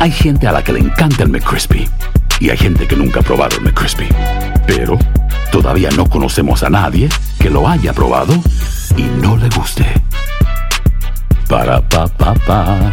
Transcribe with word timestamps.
Hay 0.00 0.12
gente 0.12 0.46
a 0.46 0.52
la 0.52 0.62
que 0.62 0.72
le 0.72 0.78
encanta 0.78 1.24
el 1.24 1.28
McCrispy 1.28 1.88
y 2.38 2.50
hay 2.50 2.56
gente 2.56 2.86
que 2.86 2.94
nunca 2.94 3.18
ha 3.18 3.22
probado 3.24 3.56
el 3.56 3.64
McCrispy. 3.64 4.06
Pero 4.64 4.96
todavía 5.50 5.90
no 5.96 6.08
conocemos 6.08 6.62
a 6.62 6.70
nadie 6.70 7.08
que 7.40 7.50
lo 7.50 7.68
haya 7.68 7.92
probado 7.92 8.32
y 8.96 9.02
no 9.02 9.36
le 9.36 9.48
guste. 9.48 9.84
Para 11.48 11.80
pa 11.80 12.06
pa 12.06 12.32
pa. 12.34 12.92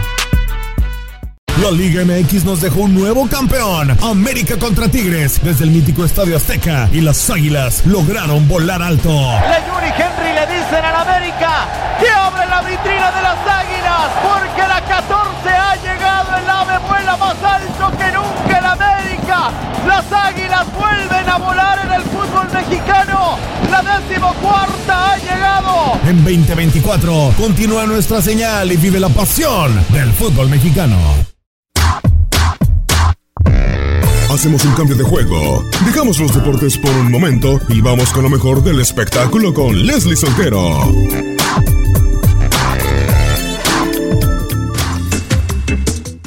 La 1.61 1.71
Liga 1.71 2.03
MX 2.03 2.43
nos 2.43 2.61
dejó 2.61 2.81
un 2.81 2.95
nuevo 2.95 3.27
campeón. 3.29 3.95
América 4.01 4.57
contra 4.57 4.89
Tigres 4.89 5.39
desde 5.43 5.63
el 5.65 5.71
mítico 5.71 6.03
Estadio 6.03 6.35
Azteca 6.35 6.89
y 6.91 7.01
las 7.01 7.29
Águilas 7.29 7.85
lograron 7.85 8.47
volar 8.47 8.81
alto. 8.81 9.09
Yuri 9.09 9.93
Henry 9.95 10.24
En 26.07 26.23
2024 26.23 27.33
continúa 27.35 27.87
nuestra 27.87 28.21
señal 28.21 28.71
y 28.71 28.77
vive 28.77 28.99
la 28.99 29.09
pasión 29.09 29.73
del 29.89 30.11
fútbol 30.11 30.49
mexicano. 30.49 30.97
Hacemos 34.29 34.63
un 34.65 34.73
cambio 34.75 34.95
de 34.95 35.03
juego. 35.03 35.63
Dejamos 35.83 36.19
los 36.19 36.31
deportes 36.35 36.77
por 36.77 36.91
un 36.91 37.09
momento 37.09 37.59
y 37.69 37.81
vamos 37.81 38.11
con 38.11 38.21
lo 38.21 38.29
mejor 38.29 38.63
del 38.63 38.81
espectáculo 38.81 39.51
con 39.51 39.87
Leslie 39.87 40.15
Soltero. 40.15 40.93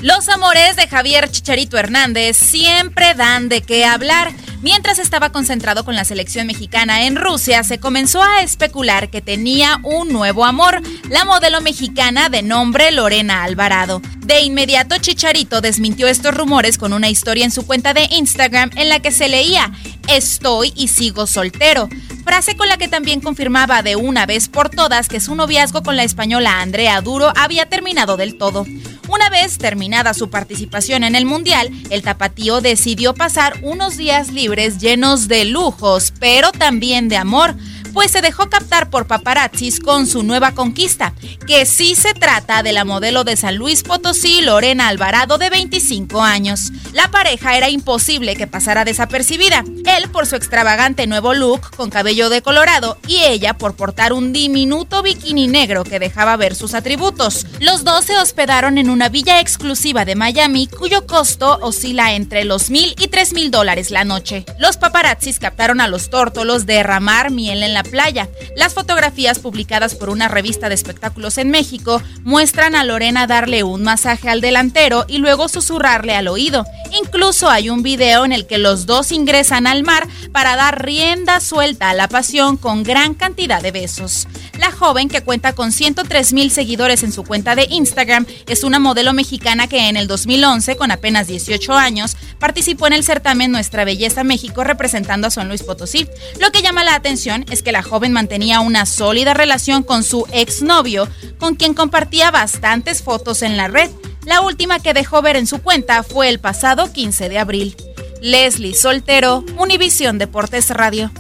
Los 0.03 0.29
amores 0.29 0.75
de 0.75 0.89
Javier 0.89 1.31
Chicharito 1.31 1.79
Hernández 1.79 2.37
siempre 2.37 3.15
dan 3.15 3.49
de 3.49 3.62
qué 3.62 3.84
hablar. 3.84 4.33
Mientras 4.61 4.98
estaba 4.98 5.31
concentrado 5.31 5.84
con 5.84 5.95
la 5.95 6.05
selección 6.05 6.48
mexicana 6.48 7.05
en 7.06 7.14
Rusia, 7.14 7.62
se 7.62 7.78
comenzó 7.78 8.22
a 8.22 8.43
especular 8.43 9.09
que 9.09 9.21
tenía 9.21 9.78
un 9.84 10.12
nuevo 10.12 10.44
amor, 10.44 10.82
la 11.09 11.25
modelo 11.25 11.60
mexicana 11.60 12.28
de 12.28 12.43
nombre 12.43 12.91
Lorena 12.91 13.44
Alvarado. 13.44 14.03
De 14.19 14.41
inmediato, 14.41 14.99
Chicharito 14.99 15.60
desmintió 15.60 16.09
estos 16.09 16.34
rumores 16.34 16.77
con 16.77 16.93
una 16.93 17.09
historia 17.09 17.44
en 17.44 17.53
su 17.53 17.66
cuenta 17.66 17.94
de 17.94 18.09
Instagram 18.10 18.71
en 18.75 18.88
la 18.88 19.00
que 19.00 19.12
se 19.12 19.28
leía, 19.28 19.72
Estoy 20.09 20.72
y 20.75 20.88
sigo 20.88 21.27
soltero, 21.27 21.88
frase 22.25 22.56
con 22.56 22.66
la 22.69 22.78
que 22.78 22.88
también 22.88 23.21
confirmaba 23.21 23.82
de 23.82 23.94
una 23.94 24.25
vez 24.25 24.49
por 24.49 24.71
todas 24.71 25.06
que 25.06 25.21
su 25.21 25.34
noviazgo 25.34 25.82
con 25.82 25.97
la 25.97 26.03
española 26.05 26.62
Andrea 26.62 27.03
Duro 27.03 27.31
había 27.37 27.69
terminado 27.69 28.16
del 28.16 28.38
todo. 28.38 28.65
Una 29.08 29.30
vez 29.30 29.56
terminada 29.56 30.12
su 30.12 30.28
participación 30.28 31.02
en 31.02 31.14
el 31.14 31.24
Mundial, 31.24 31.70
el 31.88 32.02
tapatío 32.02 32.60
decidió 32.60 33.14
pasar 33.14 33.54
unos 33.62 33.96
días 33.96 34.30
libres 34.30 34.78
llenos 34.78 35.28
de 35.28 35.46
lujos, 35.46 36.12
pero 36.20 36.52
también 36.52 37.08
de 37.08 37.16
amor, 37.16 37.56
pues 37.98 38.12
se 38.12 38.20
dejó 38.20 38.48
captar 38.48 38.91
por 38.91 39.09
paparazzis 39.09 39.81
con 39.81 40.06
su 40.06 40.22
nueva 40.22 40.53
conquista, 40.53 41.14
que 41.48 41.66
sí 41.66 41.97
se 41.97 42.14
trata 42.14 42.62
de 42.62 42.72
la 42.72 42.84
modelo 42.84 43.25
de 43.25 43.36
San 43.36 43.56
Luis 43.56 43.82
Potosí, 43.82 44.41
Lorena 44.41 44.86
Alvarado, 44.86 45.36
de 45.36 45.50
25 45.50 46.22
años. 46.22 46.70
La 46.92 47.10
pareja 47.10 47.56
era 47.56 47.69
imposible 47.70 48.37
que 48.37 48.47
pasara 48.47 48.84
desapercibida, 48.84 49.64
él 49.84 50.08
por 50.10 50.26
su 50.26 50.37
extravagante 50.37 51.08
nuevo 51.08 51.34
look 51.34 51.75
con 51.76 51.91
cabello 51.91 52.28
decolorado 52.28 52.98
y 53.08 53.16
ella 53.16 53.54
por 53.54 53.75
portar 53.75 54.12
un 54.12 54.32
diminuto 54.32 55.03
bikini 55.03 55.48
negro 55.48 55.82
que 55.82 55.98
dejaba 55.98 56.37
ver 56.37 56.54
sus 56.54 56.75
atributos. 56.75 57.47
Los 57.58 57.82
dos 57.82 58.04
se 58.04 58.16
hospedaron 58.16 58.78
en 58.78 58.91
una 58.91 59.08
villa 59.08 59.41
exclusiva 59.41 60.04
de 60.04 60.14
Miami 60.14 60.69
cuyo 60.69 61.04
costo 61.04 61.58
oscila 61.62 62.12
entre 62.12 62.44
los 62.44 62.70
mil 62.70 62.94
y 63.00 63.08
tres 63.08 63.32
mil 63.32 63.50
dólares 63.50 63.91
la 63.91 64.04
noche. 64.04 64.44
Los 64.60 64.76
paparazzis 64.76 65.41
captaron 65.41 65.81
a 65.81 65.88
los 65.88 66.10
tórtolos 66.10 66.64
derramar 66.64 67.32
miel 67.32 67.64
en 67.64 67.75
la 67.75 67.88
playa. 67.88 68.28
Las 68.56 68.75
fotografías 68.75 69.38
publicadas 69.38 69.94
por 69.94 70.10
una 70.10 70.28
revista 70.28 70.69
de 70.69 70.75
espectáculos 70.75 71.38
en 71.38 71.50
México 71.50 72.03
muestran 72.25 72.75
a 72.75 72.84
Lorena 72.84 73.26
darle 73.26 73.62
un 73.62 73.82
masaje 73.82 74.28
al 74.28 74.41
delantero 74.41 75.04
y 75.09 75.19
luego 75.19 75.49
susurrarle 75.49 76.15
al 76.15 76.28
oído. 76.28 76.65
Incluso 77.00 77.50
hay 77.50 77.71
un 77.71 77.82
video 77.82 78.25
en 78.25 78.32
el 78.32 78.47
que 78.47 78.59
los 78.59 78.87
dos 78.87 79.12
ingresan 79.12 79.66
al 79.66 79.82
mar 79.82 80.09
para 80.32 80.56
dar 80.56 80.84
rienda 80.84 81.41
suelta 81.41 81.91
a 81.91 81.94
la 81.94 82.09
pasión 82.09 82.56
con 82.56 82.82
gran 82.82 83.15
cantidad 83.15 83.62
de 83.62 83.72
besos. 83.72 84.26
La 84.59 84.72
joven, 84.72 85.09
que 85.09 85.22
cuenta 85.22 85.55
con 85.55 85.72
103 85.72 86.32
mil 86.32 86.50
seguidores 86.50 87.03
en 87.03 87.12
su 87.12 87.25
cuenta 87.25 87.55
de 87.55 87.66
Instagram, 87.70 88.26
es 88.47 88.65
una 88.65 88.78
modelo 88.78 89.12
mexicana 89.12 89.69
que 89.69 89.88
en 89.88 89.97
el 89.97 90.09
2011, 90.09 90.76
con 90.76 90.91
apenas 90.91 91.26
18 91.26 91.75
años, 91.75 92.16
participó 92.38 92.87
en 92.87 92.94
el 92.94 93.05
certamen 93.05 93.53
Nuestra 93.53 93.84
Belleza 93.84 94.25
México 94.25 94.65
representando 94.65 95.26
a 95.26 95.31
San 95.31 95.49
Luis 95.49 95.62
Potosí. 95.62 96.09
Lo 96.41 96.50
que 96.50 96.62
llama 96.62 96.84
la 96.84 96.94
atención 96.94 97.44
es 97.50 97.62
que 97.62 97.68
la 97.73 97.83
joven 97.83 98.12
mantenía 98.12 98.61
una 98.61 98.87
sólida 98.87 99.34
relación 99.34 99.83
con 99.83 100.05
su 100.05 100.27
exnovio, 100.33 101.09
con 101.39 101.55
quien 101.55 101.75
compartía 101.75 102.31
bastantes 102.31 103.03
fotos 103.03 103.43
en 103.43 103.56
la 103.56 103.69
red. 103.69 103.91
La 104.25 104.41
última 104.41 104.81
que 104.81 104.95
dejó 104.95 105.23
ver 105.23 105.37
en 105.37 105.47
su 105.47 105.62
cuenta 105.62 106.03
fue 106.03 106.29
el 106.29 106.39
pasado 106.39 106.93
15 106.93 107.29
de 107.29 107.39
abril. 107.39 107.77
Leslie 108.21 108.75
Soltero, 108.75 109.45
Univisión 109.56 110.19
Deportes 110.19 110.71
Radio. 110.71 111.11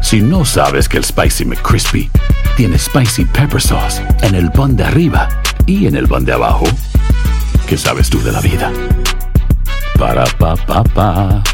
Si 0.00 0.20
no 0.20 0.44
sabes 0.44 0.88
que 0.88 0.98
el 0.98 1.04
Spicy 1.04 1.44
McCrispy 1.44 2.10
tiene 2.56 2.78
Spicy 2.78 3.24
Pepper 3.24 3.60
Sauce 3.60 4.00
en 4.22 4.34
el 4.34 4.50
pan 4.52 4.76
de 4.76 4.84
arriba 4.84 5.28
y 5.66 5.86
en 5.86 5.96
el 5.96 6.06
pan 6.06 6.24
de 6.24 6.32
abajo, 6.32 6.66
¿qué 7.66 7.76
sabes 7.76 8.10
tú 8.10 8.22
de 8.22 8.30
la 8.30 8.40
vida? 8.40 8.70
Para 9.98 10.24
pa 10.38 10.54
pa 10.66 10.82
pa. 10.94 11.53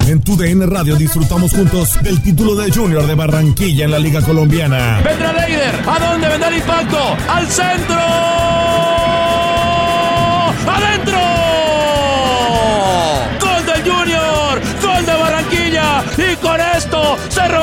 En 0.00 0.20
tu 0.22 0.36
DN 0.36 0.66
Radio 0.66 0.96
disfrutamos 0.96 1.52
juntos 1.52 2.02
del 2.02 2.22
título 2.22 2.54
de 2.54 2.70
Junior 2.70 3.06
de 3.06 3.14
Barranquilla 3.14 3.86
en 3.86 3.90
la 3.90 3.98
Liga 3.98 4.20
Colombiana. 4.20 5.00
Vendrá 5.02 5.32
Leider. 5.32 5.74
¿A 5.86 6.10
dónde 6.10 6.28
vendrá 6.28 6.48
el 6.48 6.56
impacto? 6.56 7.16
¡Al 7.28 7.46
centro! 7.48 8.13